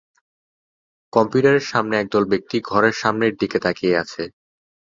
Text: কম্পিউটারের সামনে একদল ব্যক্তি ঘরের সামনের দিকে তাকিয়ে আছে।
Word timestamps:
কম্পিউটারের 1.13 1.65
সামনে 1.71 1.95
একদল 1.97 2.23
ব্যক্তি 2.31 2.57
ঘরের 2.69 2.95
সামনের 3.01 3.33
দিকে 3.41 3.57
তাকিয়ে 3.65 3.95
আছে। 4.03 4.23